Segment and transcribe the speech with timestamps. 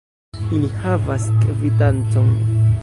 [0.59, 2.37] Ili havas kvitancon.